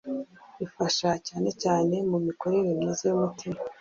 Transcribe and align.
Ifasha 0.65 1.09
cyane 1.61 1.95
mu 2.09 2.17
mikorere 2.27 2.69
myiza 2.79 3.03
y’umutima 3.07 3.57